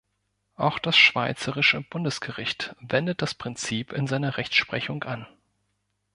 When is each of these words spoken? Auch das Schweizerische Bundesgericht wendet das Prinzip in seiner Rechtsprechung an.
Auch 0.55 0.79
das 0.79 0.97
Schweizerische 0.97 1.79
Bundesgericht 1.81 2.75
wendet 2.79 3.21
das 3.21 3.35
Prinzip 3.35 3.93
in 3.93 4.07
seiner 4.07 4.37
Rechtsprechung 4.37 5.03
an. 5.03 5.27